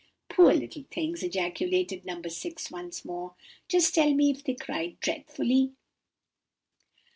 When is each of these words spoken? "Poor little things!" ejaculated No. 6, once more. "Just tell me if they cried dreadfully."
"Poor 0.29 0.51
little 0.51 0.83
things!" 0.89 1.21
ejaculated 1.21 2.03
No. 2.05 2.19
6, 2.23 2.71
once 2.71 3.05
more. 3.05 3.35
"Just 3.67 3.93
tell 3.93 4.15
me 4.15 4.31
if 4.31 4.43
they 4.43 4.55
cried 4.55 4.99
dreadfully." 4.99 5.73